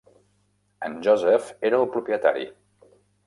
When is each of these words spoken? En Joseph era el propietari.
En 0.87 0.95
Joseph 1.07 1.51
era 1.69 1.81
el 1.81 1.87
propietari. 1.97 2.47